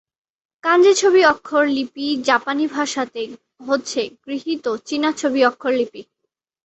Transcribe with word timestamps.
কাঞ্জি 0.63 0.93
ছবি-অক্ষর 0.93 1.63
লিপি 1.75 2.05
জাপানি 2.27 2.65
ভাষাতে 2.75 3.21
হচ্ছে 3.67 4.01
গৃহীত 4.23 4.65
চীনা 4.87 5.09
ছবি-অক্ষর 5.19 5.73
লিপি। 5.79 6.01